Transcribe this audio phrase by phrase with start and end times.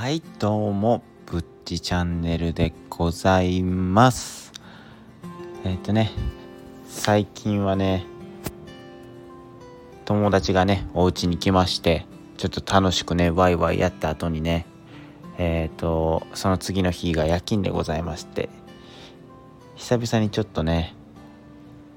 [0.00, 4.52] はいどうもぶっちチャンネルでございます。
[5.64, 6.12] えっ、とね
[6.86, 8.06] 最近はね
[10.04, 12.06] 友達がねお家に来まして
[12.36, 14.66] ちょっと楽しくねワイワイやった後にね
[15.36, 18.50] えっ、とその次の日が夜勤でございまして
[19.74, 20.94] 久々にちょっとね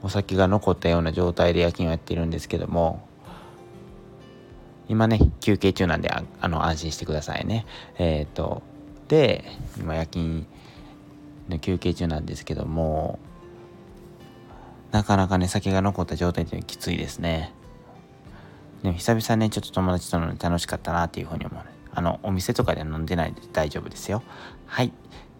[0.02, 3.08] お酒が残ったような状態で夜勤をやっているんですけども
[4.92, 7.66] 今ね休憩中なんであの安心してくださいね。
[7.98, 8.62] えっ、ー、と
[9.08, 9.46] で
[9.80, 10.46] 今夜勤
[11.48, 13.18] の休憩中なんですけども
[14.92, 17.54] なかなかね酒が残った状態っていうのはきついですね。
[18.84, 21.64] でも久々ねちょっと友達との楽しかったなっていうふうに思う
[21.94, 24.22] あのお店とかで飲んでないんで大丈夫ですよ。
[24.66, 24.88] はい。
[24.88, 24.92] っ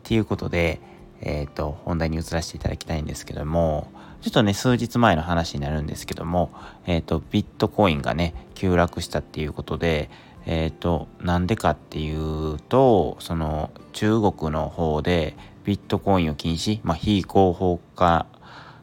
[0.04, 0.80] ていうことで
[1.22, 6.52] えっ、ー、と本題に移らせていただきたいんですけどもちょっとね、数日前の話になるんですけども、
[6.86, 10.12] えっ、ー、と、ビットコインがね、急落したっていうことで、
[10.46, 18.28] えっ、ー、と、なんでかっていうと、その、中国の方でビットコインを禁止、まあ、非合法化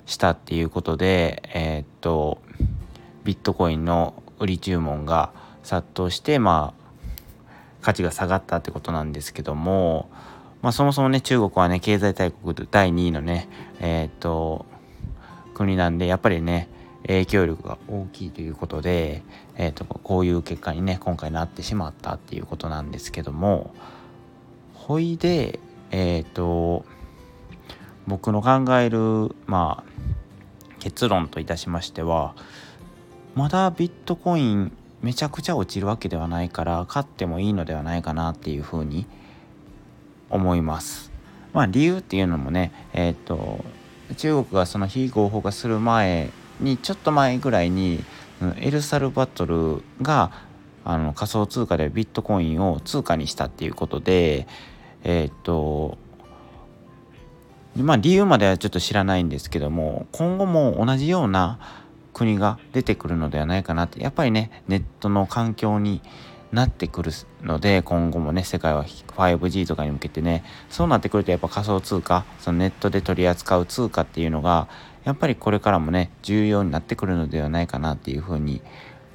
[0.07, 2.39] したっていうことで、えっ、と、
[3.23, 5.31] ビットコインの売り注文が
[5.63, 6.89] 殺到して、まあ、
[7.81, 10.11] 価値が下がったってことなんですけども、
[10.63, 13.49] まあ、そもそもね、中国はね、経済大国第2位のね、
[13.81, 14.67] えっ、と、
[15.59, 16.69] 国なんでやっぱりね
[17.03, 19.23] 影響力が大きいということで、
[19.57, 23.75] えーと、こういう結果にね今回なってしまったっていうことなんですけども
[24.75, 25.59] ほいで
[25.91, 26.85] えっ、と
[28.07, 29.93] 僕の考えるまあ
[30.79, 32.35] 結論といたしましては
[33.35, 34.73] まだビットコイン
[35.03, 39.07] めちゃくちゃ落ちるわけではないから買ってもいいのではないかなっていうふうに
[40.31, 41.11] 思います。
[41.53, 43.65] まあ理由っていうのもねえ、ー、と
[44.17, 48.05] 中国がその非合法化する前にちょっと前ぐらいに
[48.61, 50.31] エルサルバトルが
[50.85, 54.47] あの仮想通貨でビットコインを通貨にしたっていうことで
[55.05, 55.99] えー、っと
[57.77, 61.59] まあ理由まではちょっと知らないんですけども今後も同じような
[62.15, 66.01] 国が出てくるのではないかなってやっぱりねネットの環境に
[66.53, 74.69] なってくるので今後もね世界は 5G とかに向けてねそうなってくるとやっぱ仮想通貨そのネットで取り扱う通貨っていうのが
[75.05, 78.63] やっぱりこれからもね重要になってくるのではないかなっていうふうに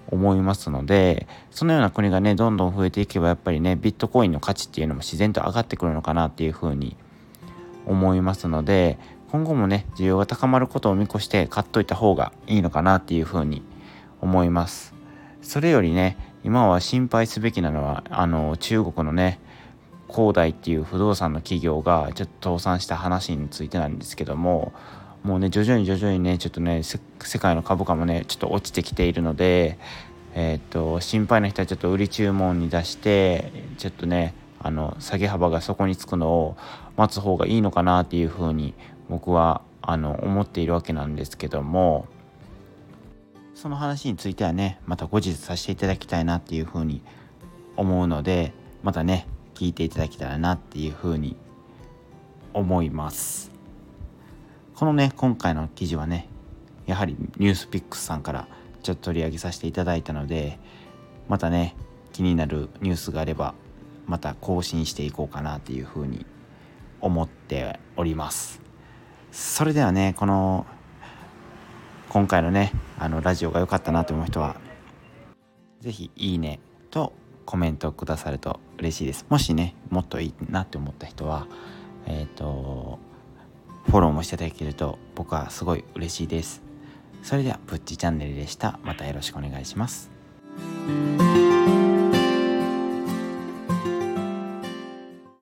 [0.07, 6.95] 思いますのでそのような国がねどんどん増えていけばやっぱりねビットコインの価値っていうのも自然と上がってくるのかなっていうふうに
[7.85, 8.99] 思いますので
[9.31, 13.63] 今後もね需要が高まることを見越して買っといた方がいいのかなっていうふうに
[14.21, 14.93] 思います。
[15.41, 19.39] それよりね今は心配すべきなのはあの中国のね
[20.07, 24.73] 恒大っていう不動産の企業がちょっと倒産した話についてなんですけども
[25.23, 26.99] もうね徐々に徐々にねちょっとね世
[27.39, 29.79] 界の株価もねちょっと落ちてきているので
[30.35, 36.57] えー、っと心配な人はちょっと売り注文に出してちょっとねあの下げ幅がそこにつくのを
[36.97, 38.73] 待つ方がいいのかなっていうふうに
[39.09, 42.07] 僕はあの思っているわけなんですけども
[43.63, 47.01] その話についてはねまた後日させていただきたいなっていうふうに
[47.77, 48.51] 思うので
[48.83, 51.37] またね聞いていただけたらなっていうふうに
[52.53, 53.51] 思います。
[54.75, 56.27] このね今回の記事はね
[56.87, 58.49] やはりニュースピックスさんから
[58.81, 60.59] ちょっと取り上げさせていただいたので
[61.29, 61.77] またね
[62.11, 63.55] 気になるニュースがあれば
[64.07, 66.25] また更新していこうかなっていうふうに
[66.99, 68.59] 思っております。
[69.31, 70.65] それではねこの
[72.13, 74.57] 今回のねあのラジオが良かったなと思う人は
[75.81, 76.59] 是非いいね
[76.91, 77.11] と
[77.43, 79.25] コメントくださると嬉しいです。
[79.29, 81.47] もしねもっといいなって思った人は
[82.05, 82.99] えっ、ー、と
[83.87, 86.61] フォローもしていただけると僕はすごい嬉しいです。
[87.23, 88.79] それではプッチチャンネルでした。
[88.83, 90.11] またよろしくお願いします。